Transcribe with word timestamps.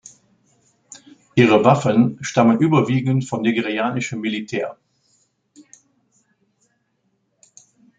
Ihre 1.35 1.63
Waffen 1.63 2.17
stammen 2.23 2.57
überwiegend 2.59 3.25
vom 3.25 3.43
nigerianischen 3.43 4.19
Militär. 4.19 4.75